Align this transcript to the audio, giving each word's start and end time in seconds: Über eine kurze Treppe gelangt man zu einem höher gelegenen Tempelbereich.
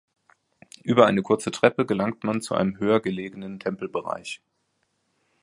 Über 0.81 1.05
eine 1.05 1.21
kurze 1.21 1.51
Treppe 1.51 1.85
gelangt 1.85 2.23
man 2.23 2.41
zu 2.41 2.55
einem 2.55 2.79
höher 2.79 3.01
gelegenen 3.01 3.59
Tempelbereich. 3.59 4.41